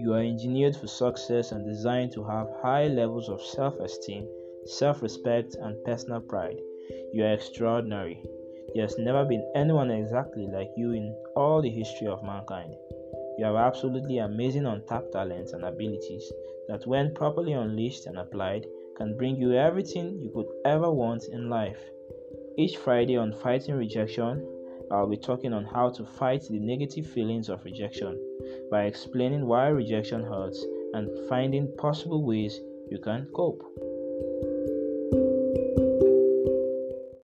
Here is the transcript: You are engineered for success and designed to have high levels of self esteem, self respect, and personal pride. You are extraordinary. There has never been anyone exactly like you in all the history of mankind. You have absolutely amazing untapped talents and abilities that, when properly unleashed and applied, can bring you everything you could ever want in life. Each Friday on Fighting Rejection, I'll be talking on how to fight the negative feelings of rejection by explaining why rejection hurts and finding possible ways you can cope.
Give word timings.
You 0.00 0.14
are 0.14 0.22
engineered 0.22 0.76
for 0.76 0.86
success 0.86 1.52
and 1.52 1.62
designed 1.62 2.12
to 2.12 2.24
have 2.24 2.48
high 2.62 2.86
levels 2.86 3.28
of 3.28 3.42
self 3.42 3.78
esteem, 3.80 4.26
self 4.64 5.02
respect, 5.02 5.56
and 5.56 5.84
personal 5.84 6.22
pride. 6.22 6.58
You 7.12 7.24
are 7.24 7.34
extraordinary. 7.34 8.24
There 8.74 8.82
has 8.82 8.96
never 8.96 9.26
been 9.26 9.46
anyone 9.54 9.90
exactly 9.90 10.46
like 10.46 10.70
you 10.74 10.92
in 10.92 11.14
all 11.36 11.60
the 11.60 11.68
history 11.68 12.06
of 12.06 12.24
mankind. 12.24 12.74
You 13.36 13.44
have 13.44 13.56
absolutely 13.56 14.16
amazing 14.16 14.64
untapped 14.64 15.12
talents 15.12 15.52
and 15.52 15.64
abilities 15.66 16.32
that, 16.68 16.86
when 16.86 17.12
properly 17.12 17.52
unleashed 17.52 18.06
and 18.06 18.16
applied, 18.16 18.64
can 18.96 19.18
bring 19.18 19.36
you 19.36 19.52
everything 19.52 20.18
you 20.18 20.30
could 20.30 20.48
ever 20.64 20.90
want 20.90 21.24
in 21.24 21.50
life. 21.50 21.90
Each 22.56 22.78
Friday 22.78 23.18
on 23.18 23.34
Fighting 23.34 23.74
Rejection, 23.74 24.46
I'll 24.90 25.08
be 25.08 25.16
talking 25.16 25.52
on 25.52 25.64
how 25.64 25.90
to 25.90 26.04
fight 26.04 26.42
the 26.48 26.58
negative 26.58 27.06
feelings 27.06 27.48
of 27.48 27.64
rejection 27.64 28.18
by 28.70 28.84
explaining 28.84 29.46
why 29.46 29.68
rejection 29.68 30.22
hurts 30.22 30.64
and 30.94 31.08
finding 31.28 31.72
possible 31.76 32.24
ways 32.24 32.60
you 32.90 32.98
can 32.98 33.28
cope. 33.32 33.62